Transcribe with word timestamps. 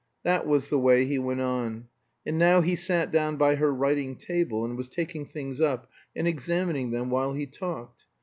That 0.23 0.47
was 0.47 0.71
the 0.71 0.79
way 0.79 1.05
he 1.05 1.19
went 1.19 1.41
on. 1.41 1.87
And 2.25 2.39
now 2.39 2.61
he 2.61 2.75
sat 2.75 3.11
down 3.11 3.35
by 3.37 3.53
her 3.53 3.71
writing 3.71 4.15
table, 4.15 4.65
and 4.65 4.75
was 4.75 4.89
taking 4.89 5.27
things 5.27 5.61
up 5.61 5.91
and 6.15 6.27
examining 6.27 6.89
them 6.89 7.11
while 7.11 7.33
he 7.33 7.45
talked. 7.45 8.05